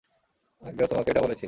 আগেও 0.61 0.87
তোমাকে 0.87 1.09
এটা 1.11 1.21
বলেছি। 1.21 1.39